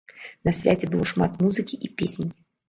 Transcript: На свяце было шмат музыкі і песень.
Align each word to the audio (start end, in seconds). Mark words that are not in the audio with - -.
На 0.47 0.53
свяце 0.59 0.89
было 0.93 1.05
шмат 1.11 1.37
музыкі 1.43 1.79
і 1.89 1.93
песень. 2.01 2.35